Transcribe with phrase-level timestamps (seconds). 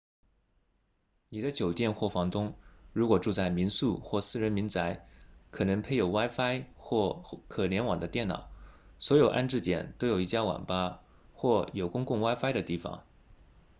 [1.29, 2.55] 你的酒店或房东
[2.91, 5.07] 如果住在民宿或私人民宅
[5.51, 8.49] 可能配有 wifi 或可联网的电脑
[8.97, 11.03] 所有安置点都有一家网吧
[11.35, 13.05] 或有公共 wifi 的地方